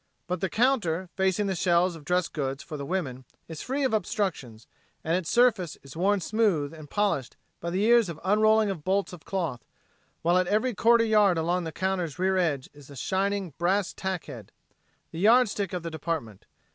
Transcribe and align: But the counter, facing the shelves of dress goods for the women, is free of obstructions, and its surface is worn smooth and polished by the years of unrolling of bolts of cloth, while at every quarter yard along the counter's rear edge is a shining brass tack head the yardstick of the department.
But 0.25 0.41
the 0.41 0.49
counter, 0.49 1.11
facing 1.15 1.45
the 1.45 1.53
shelves 1.53 1.95
of 1.95 2.05
dress 2.05 2.27
goods 2.27 2.63
for 2.63 2.75
the 2.75 2.87
women, 2.87 3.23
is 3.47 3.61
free 3.61 3.83
of 3.83 3.93
obstructions, 3.93 4.65
and 5.03 5.15
its 5.15 5.29
surface 5.29 5.77
is 5.83 5.95
worn 5.95 6.21
smooth 6.21 6.73
and 6.73 6.89
polished 6.89 7.37
by 7.59 7.69
the 7.69 7.77
years 7.81 8.09
of 8.09 8.19
unrolling 8.23 8.71
of 8.71 8.83
bolts 8.83 9.13
of 9.13 9.25
cloth, 9.25 9.63
while 10.23 10.39
at 10.39 10.47
every 10.47 10.73
quarter 10.73 11.05
yard 11.05 11.37
along 11.37 11.65
the 11.65 11.71
counter's 11.71 12.17
rear 12.17 12.35
edge 12.37 12.67
is 12.73 12.89
a 12.89 12.95
shining 12.95 13.51
brass 13.59 13.93
tack 13.93 14.25
head 14.25 14.51
the 15.11 15.19
yardstick 15.19 15.71
of 15.71 15.83
the 15.83 15.91
department. 15.91 16.47